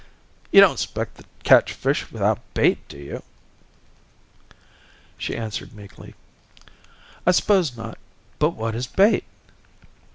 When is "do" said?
2.87-2.97